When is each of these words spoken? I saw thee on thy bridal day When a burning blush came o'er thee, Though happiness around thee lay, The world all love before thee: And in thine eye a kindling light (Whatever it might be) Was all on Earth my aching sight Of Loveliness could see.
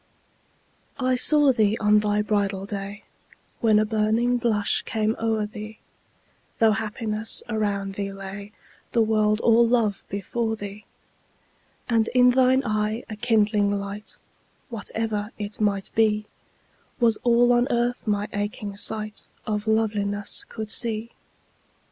I 0.99 1.15
saw 1.15 1.51
thee 1.51 1.77
on 1.79 1.99
thy 1.99 2.23
bridal 2.23 2.65
day 2.65 3.03
When 3.59 3.77
a 3.77 3.85
burning 3.85 4.37
blush 4.37 4.81
came 4.81 5.15
o'er 5.19 5.45
thee, 5.45 5.77
Though 6.57 6.71
happiness 6.71 7.43
around 7.47 7.93
thee 7.93 8.11
lay, 8.11 8.51
The 8.93 9.03
world 9.03 9.39
all 9.41 9.67
love 9.67 10.03
before 10.09 10.55
thee: 10.55 10.85
And 11.87 12.07
in 12.15 12.31
thine 12.31 12.63
eye 12.65 13.03
a 13.11 13.15
kindling 13.15 13.69
light 13.71 14.17
(Whatever 14.69 15.29
it 15.37 15.61
might 15.61 15.91
be) 15.93 16.25
Was 16.99 17.17
all 17.17 17.53
on 17.53 17.67
Earth 17.69 18.01
my 18.07 18.27
aching 18.33 18.75
sight 18.77 19.27
Of 19.45 19.67
Loveliness 19.67 20.45
could 20.49 20.71
see. 20.71 21.11